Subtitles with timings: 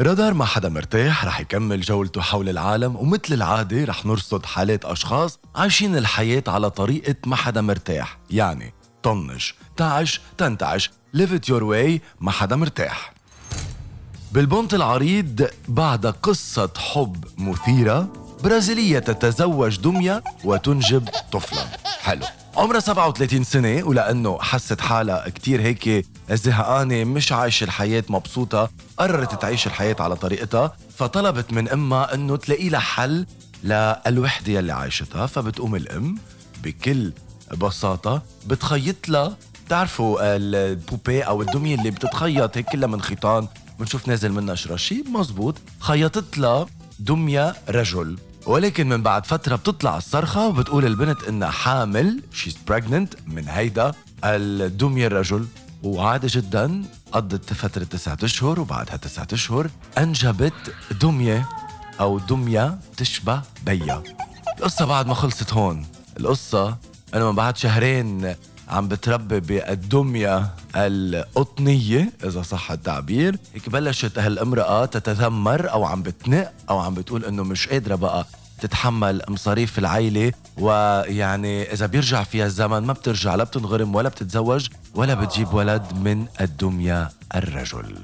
[0.00, 5.38] رادار ما حدا مرتاح رح يكمل جولته حول العالم ومثل العادة رح نرصد حالات أشخاص
[5.56, 8.72] عايشين الحياة على طريقة ما حدا مرتاح يعني
[9.02, 13.14] طنش تعش تنتعش it your way ما حدا مرتاح.
[14.32, 21.66] بالبنط العريض بعد قصة حب مثيرة برازيلية تتزوج دمية وتنجب طفلا
[22.00, 22.24] حلو.
[22.56, 29.66] عمرها 37 سنة ولأنه حست حالها كتير هيك زهقانة مش عايشة الحياة مبسوطة قررت تعيش
[29.66, 33.26] الحياة على طريقتها فطلبت من أمها أنه تلاقي لها حل
[33.64, 35.26] للوحدة يلي عايشتها.
[35.26, 36.18] فبتقوم الأم
[36.62, 37.12] بكل
[37.58, 39.36] بساطة بتخيط لها.
[39.66, 45.08] بتعرفوا ال poupée أو الدمية اللي بتتخيط هيك كلها من خيطان بنشوف نازل منها شراشيب
[45.08, 46.66] مزبوط خيطت لها
[46.98, 48.18] دمية رجل.
[48.46, 53.92] ولكن من بعد فترة بتطلع الصرخة وبتقول البنت انها حامل she's pregnant من هيدا
[54.24, 55.46] الدمية الرجل.
[55.82, 61.48] وعادي جدا قضت فترة تسعة أشهر وبعدها تسعة أشهر أنجبت دمية
[62.00, 64.02] أو دمية تشبه بيا.
[64.58, 65.86] القصة بعد ما خلصت هون.
[66.20, 66.76] القصة
[67.14, 68.34] أنه من بعد شهرين
[68.68, 73.38] عم بتربي بالدمية القطنية إذا صح التعبير.
[73.54, 78.26] هيك بلشت هالامرأة تتذمر أو عم بتنق أو عم بتقول إنه مش قادرة بقى
[78.60, 85.14] تتحمل مصاريف العيلة ويعني إذا بيرجع فيها الزمن ما بترجع لا بتنغرم ولا بتتزوج ولا
[85.14, 87.96] بتجيب ولد من الدمية الرجل.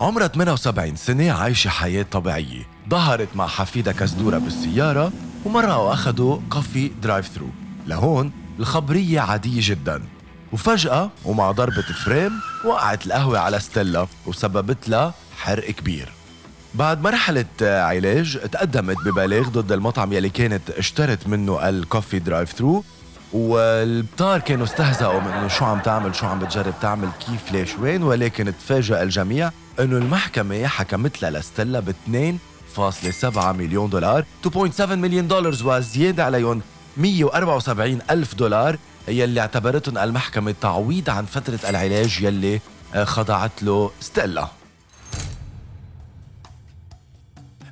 [0.00, 2.66] عمرها 78 سنة عايشة حياة طبيعية.
[2.90, 5.12] ظهرت مع حفيدها كزدورة بالسيارة
[5.44, 7.48] ومرة وأخدوا coffee drive through
[7.86, 10.02] لهون الخبرية عادية جدا.
[10.52, 12.32] وفجأة ومع ضربة frein
[12.64, 16.15] وقعت القهوة على ستيلا وسببت لها حرق كبير.
[16.76, 22.84] بعد مرحلة علاج تقدمت ببلاغ ضد المطعم يلي كانت اشترت منه ال coffee drive through
[23.32, 28.02] والبطار كانوا استهزأوا من إنه شو عم تعمل شو عم بتجرب تعمل كيف ليش وين
[28.02, 31.94] ولكن تفاجأ الجميع إنه المحكمة حكمت لها لستيلا ب
[32.76, 36.60] 2.7 مليون دولار 2.7 مليون دولار وزيادة عليهم
[36.96, 38.76] 174 ألف دولار
[39.08, 42.60] يلي اعتبرتهم المحكمة تعويض عن فترة العلاج يلي
[42.94, 44.48] آه، خضعت له ستيلا.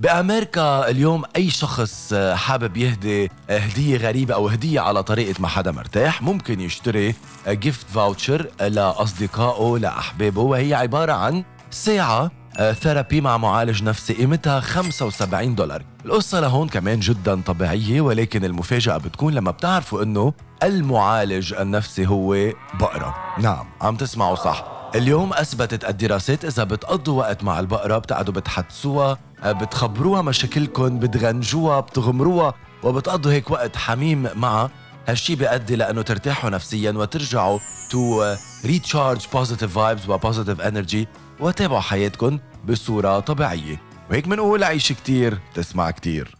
[0.00, 5.48] بأمريكا اليوم أي شخص آه، حابب يهدي آه، هدية غريبة أو هدية على طريقة ما
[5.48, 7.14] حدا مرتاح ممكن يشتري
[7.48, 12.30] gift voucher لأصدقائه لأحبابه وهي عبارة عن ساعة
[12.72, 15.82] therapy مع معالج نفسي قيمتها 75 دولار.
[16.04, 20.32] القصة لهون كمان جدا طبيعية ولكن المفاجأة بتكون لما بتعرفوا إنه
[20.62, 22.36] المعالج النفسي هو
[22.74, 23.14] بقرة.
[23.38, 24.79] نعم عم تسمعوا صح.
[24.94, 33.32] اليوم أثبتت الدراسات إذا بتقضوا وقت مع البقرة بتقعدوا بتحدثوها بتخبروها مشاكلكم بتغنجوها بتغمروها وبتقضوا
[33.32, 34.70] هيك وقت حميم معها
[35.08, 37.58] هالشي بيؤدي لأنه ترتاحوا نفسيا وترجعوا
[37.90, 41.08] to recharge positive vibes و positive energy
[41.40, 43.80] وتابعوا حياتكم بصورة طبيعية.
[44.10, 46.36] وهيك منقول عيش كتير تسمع كتير.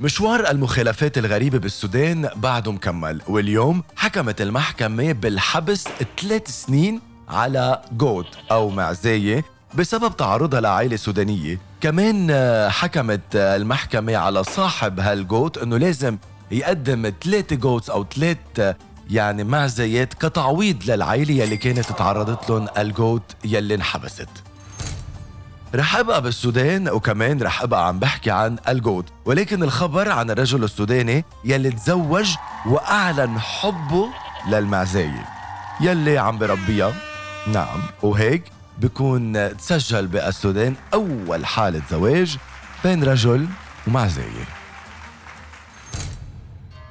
[0.00, 5.84] مشوار المخالفات الغريبة بالسودان بعده مكمل واليوم حكمت المحكمة بالحبس
[6.20, 7.00] ثلاث سنين
[7.34, 11.58] على goat أو معزاية بسبب تعرضها لعائلة سودانية.
[11.80, 12.30] كمان
[12.70, 16.18] حكمت المحكمة على صاحب هال goat إنه لازم
[16.50, 18.74] يقدم ثلاثة goats أو ثلاث
[19.10, 24.28] يعني معزيات كتعويض للعائلة يلي كانت تعرضت لهم ال goat يلي انحبست.
[25.74, 30.64] رح أبقى بالسودان وكمان رح أبقى عم بحكي عن ال goat ولكن الخبر عن الرجل
[30.64, 32.34] السوداني يلي تزوج
[32.66, 34.08] وأعلن حبه
[34.48, 35.28] للمعزاية
[35.80, 36.92] يلي عم بربيها.
[37.46, 38.42] نعم وهيك
[38.78, 42.36] بكون تسجل بالسودان أول حالة زواج
[42.84, 43.46] بين رجل
[43.86, 44.44] ومعزاية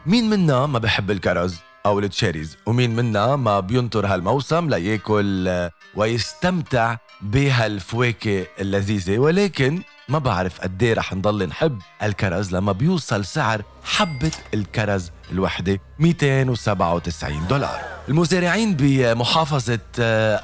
[0.05, 6.97] مين منا ما بحب الكرز أو ال cherries؟ ومين منا ما بينطر هالموسم ليأكل ويستمتع
[7.21, 14.31] بهالفواكه اللذيذة؟ ولكن ما بعرف قد إيه رح نضل نحب الكرز لما بيوصل سعر حبة
[14.53, 17.81] الكرز الوحدة 297 دولار.
[18.09, 19.79] المزارعين بمحافظة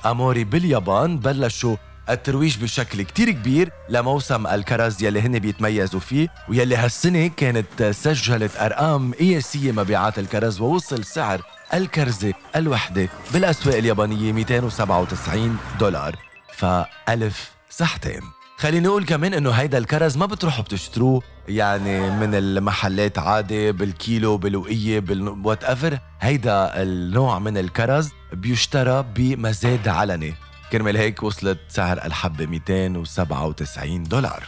[0.05, 1.75] أموري باليابان بلشوا
[2.09, 9.13] الترويج بشكل كتير كبير لموسم الكرز يلي هن بيتميزوا فيه ويلي هالسنة كانت سجلت أرقام
[9.13, 11.41] قياسية مبيعات الكرز ووصل سعر
[11.73, 16.15] الكرزة الوحدة بالأسواق اليابانية 297 دولار.
[16.53, 18.21] فألف سحتين
[18.59, 24.99] خليني أقول كمان إنه هيدا الكرز ما بتروحوا بتشتروه يعني من المحلات عادي بالكيلو بالوقية
[24.99, 30.33] بال whatever هيدا النوع من الكرز بيشترى بمزاد علني.
[30.71, 34.43] كرمال هيك وصلت سعر الحبة 297 دولار.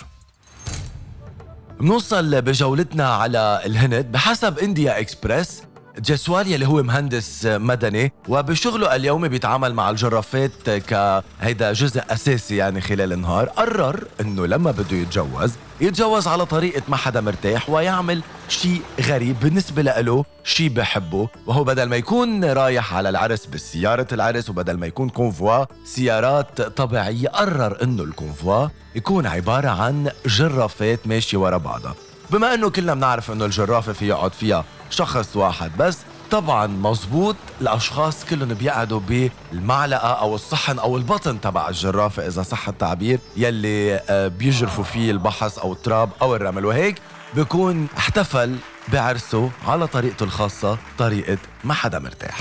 [1.80, 4.12] بنوصل بجولتنا على الهند.
[4.12, 5.64] بحسب إنديا اكسبرس
[6.00, 13.14] جسوال يلي هو مهندس مدني وبشغله اليومي بيتعامل مع الجرافات كهيدا جزء أساسي يعني خلال
[13.14, 13.46] النهار.
[13.46, 15.52] قرر إنه لما بده يتجوز
[15.82, 21.30] يتجوز على طريقة ما حدا مرتاح ويعمل شيء غريب بالنسبة له شيء بحبه.
[21.48, 27.28] وهو بدل ما يكون رايح على العرس بسيارة العرس وبدل ما يكون كونفوا سيارات طبيعية
[27.28, 31.96] قرر إنه الكونفوا يكون عبارة عن جرافات ماشية ورا بعضها.
[32.32, 35.98] بما إنه كلنا بنعرف إنه الجرافة في يقعد فيها شخص واحد بس.
[36.32, 43.20] طبعا مزبوط الأشخاص كلهم بيقعدوا بالمعلقة أو الصحن أو البطن تبع الجرافه إذا صح التعبير
[43.38, 46.66] يلي آه، بيجرفوا فيه البحص أو التراب أو الرمل.
[46.66, 46.96] وهيك
[47.36, 48.56] بكون احتفل
[48.88, 52.38] بعرسه على طريقته الخاصة طريقة ما حدا مرتاح.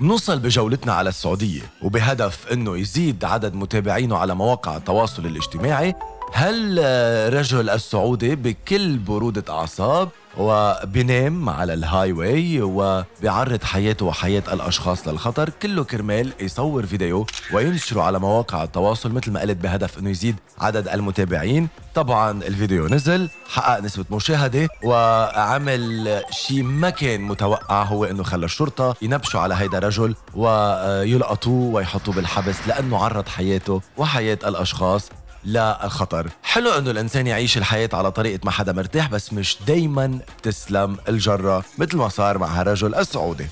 [0.00, 5.94] نوصل بجولتنا على السعودية وبهدف إنه يزيد عدد متابعينه على مواقع التواصل الاجتماعي.
[6.34, 10.08] هالرجل السعودي بكل برودة أعصاب
[10.38, 15.50] وبينام على ال highway وبيعرض حياته وحياة الأشخاص للخطر.
[15.62, 20.88] كله كرمال يصور فيديو وينشره على مواقع التواصل مثل ما قلت بهدف أنه يزيد عدد
[20.88, 21.68] المتابعين.
[21.94, 28.96] طبعا الفيديو نزل حقق نسبة مشاهدة وعمل شيء ما كان متوقع هو أنه خلى الشرطة
[29.02, 35.10] ينبشوا على هيدا الرجل ويلقطوه ويحطوه بالحبس لأنه عرض حياته وحياة الأشخاص
[35.46, 40.96] للخطر حلو إنه الإنسان يعيش الحياة على طريقة ما حدا مرتاح بس مش دايما تسلم
[41.08, 43.46] الجرة مثل ما صار مع هالرجل السعودي.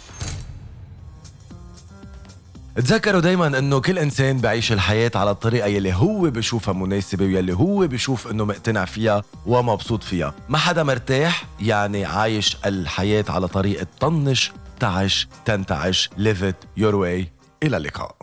[2.76, 7.86] تذكروا دايما إنه كل إنسان بعيش الحياة على الطريقة يلي هو بشوفها مناسبة ويلي هو
[7.86, 10.34] بشوف إنه مقتنع فيها ومبسوط فيها.
[10.48, 17.26] ما حدا مرتاح يعني عايش الحياة على طريقة طنش تعش تنتعش it your way.
[17.62, 18.16] إلى اللقاء.